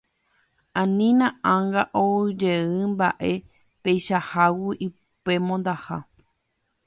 [0.81, 1.09] Ani
[1.51, 3.31] anga oujeýmba'e
[3.83, 5.99] peichahágui upe mondaha.